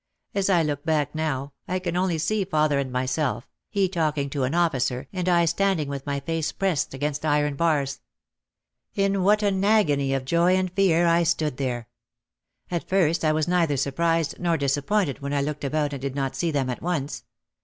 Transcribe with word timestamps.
As 0.33 0.49
I 0.49 0.63
look 0.63 0.83
back 0.83 1.13
now 1.13 1.53
I 1.67 1.77
can 1.77 1.95
only 1.95 2.17
see 2.17 2.43
father 2.43 2.79
and 2.79 2.91
myself, 2.91 3.47
he 3.69 3.87
talking 3.87 4.31
to 4.31 4.45
an 4.45 4.55
officer 4.55 5.07
and 5.13 5.29
I 5.29 5.45
standing 5.45 5.89
with 5.89 6.07
my 6.07 6.19
face 6.19 6.51
pressed 6.51 6.95
against 6.95 7.23
iron 7.23 7.53
bars. 7.55 8.01
In 8.95 9.21
what 9.21 9.43
an 9.43 9.63
agony 9.63 10.15
of 10.15 10.25
joy 10.25 10.55
and 10.55 10.71
fear 10.71 11.05
I 11.05 11.21
stood 11.21 11.57
there! 11.57 11.87
At 12.71 12.89
first 12.89 13.23
I 13.23 13.31
was 13.31 13.47
neither 13.47 13.77
surprised 13.77 14.39
nor 14.39 14.57
disappointed 14.57 15.19
when 15.19 15.33
I 15.35 15.41
looked 15.43 15.63
about 15.63 15.93
and 15.93 16.01
did 16.01 16.15
not 16.15 16.35
see 16.35 16.49
them 16.49 16.71
at 16.71 16.81
once. 16.81 17.23